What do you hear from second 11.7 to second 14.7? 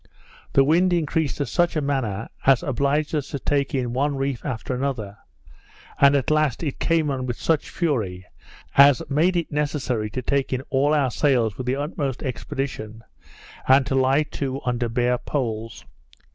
utmost expedition, and to lie to